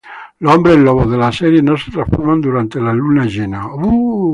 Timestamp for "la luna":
2.81-3.23